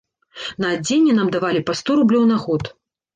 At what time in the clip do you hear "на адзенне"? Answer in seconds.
0.63-1.13